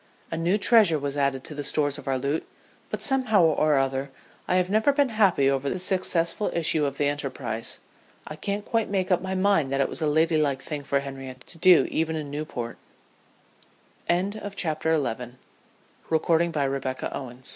A 0.31 0.35
new 0.35 0.57
treasure 0.57 0.97
was 0.97 1.15
added 1.15 1.43
to 1.43 1.53
the 1.53 1.63
stores 1.63 1.99
of 1.99 2.07
our 2.07 2.17
loot, 2.17 2.47
but 2.89 3.03
somehow 3.03 3.43
or 3.43 3.77
other 3.77 4.09
I 4.47 4.55
have 4.55 4.67
never 4.71 4.91
been 4.91 5.09
happy 5.09 5.47
over 5.47 5.69
the 5.69 5.77
successful 5.77 6.49
issue 6.55 6.87
of 6.87 6.97
the 6.97 7.05
enterprise. 7.05 7.79
I 8.25 8.35
can't 8.35 8.65
quite 8.65 8.89
make 8.89 9.11
up 9.11 9.21
my 9.21 9.35
mind 9.35 9.71
that 9.71 9.79
it 9.79 9.89
was 9.89 10.01
a 10.01 10.07
lady 10.07 10.37
like 10.37 10.59
thing 10.63 10.83
for 10.83 11.01
Henriette 11.01 11.45
to 11.45 11.59
do 11.59 11.87
even 11.91 12.15
in 12.15 12.31
Newp 12.31 12.77